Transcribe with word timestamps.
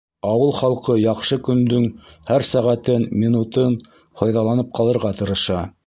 Ауыл 0.27 0.47
халҡы 0.59 0.95
яҡшы 0.99 1.37
көндөң 1.49 1.85
һәр 2.31 2.47
сәғәтен, 2.53 3.07
минутын 3.25 3.79
файҙаланып 4.23 4.75
ҡалырға 4.81 5.15
тырыша. 5.23 5.65